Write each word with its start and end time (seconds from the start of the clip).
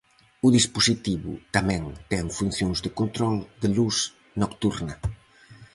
O 0.45 0.47
dispositivo 0.57 1.31
tamén 1.55 1.83
ten 2.11 2.25
funcións 2.37 2.79
de 2.85 2.91
control 2.99 3.37
de 3.61 3.69
luz 3.77 3.97
nocturna. 4.41 4.95